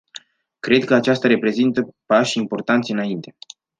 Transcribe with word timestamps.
Cred 0.59 0.83
că 0.83 0.93
acestea 0.93 1.29
reprezintă 1.29 1.95
pași 2.05 2.37
importanți 2.37 2.91
înainte. 2.91 3.35